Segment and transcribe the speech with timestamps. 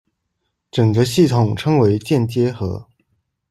[0.71, 2.87] 整个系统称为键接合。